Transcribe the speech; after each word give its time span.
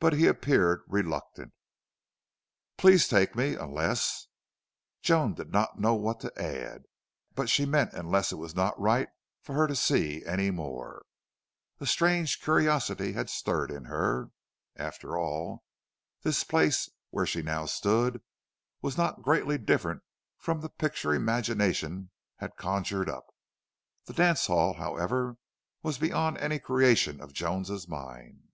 But 0.00 0.12
he 0.12 0.26
appeared 0.26 0.82
reluctant. 0.86 1.54
"Please 2.76 3.08
take 3.08 3.34
me 3.34 3.54
unless" 3.54 4.26
Joan 5.02 5.32
did 5.32 5.50
not 5.50 5.80
know 5.80 5.94
what 5.94 6.20
to 6.20 6.38
add, 6.38 6.82
but 7.34 7.48
she 7.48 7.64
meant 7.64 7.94
unless 7.94 8.32
it 8.32 8.36
was 8.36 8.54
not 8.54 8.78
right 8.78 9.08
for 9.40 9.54
her 9.54 9.66
to 9.66 9.74
see 9.74 10.26
any 10.26 10.50
more. 10.50 11.06
A 11.80 11.86
strange 11.86 12.38
curiosity 12.42 13.14
had 13.14 13.30
stirred 13.30 13.70
in 13.70 13.86
her. 13.86 14.30
After 14.76 15.16
all, 15.16 15.64
this 16.20 16.44
place 16.44 16.90
where 17.08 17.24
she 17.24 17.40
now 17.40 17.64
stood 17.64 18.20
was 18.82 18.98
not 18.98 19.22
greatly 19.22 19.56
different 19.56 20.02
from 20.36 20.60
the 20.60 20.68
picture 20.68 21.14
imagination 21.14 22.10
had 22.36 22.56
conjured 22.56 23.08
up. 23.08 23.24
That 24.04 24.16
dance 24.16 24.48
hall, 24.48 24.74
however, 24.74 25.38
was 25.82 25.96
beyond 25.96 26.36
any 26.36 26.58
creation 26.58 27.22
of 27.22 27.32
Joan's 27.32 27.88
mind. 27.88 28.48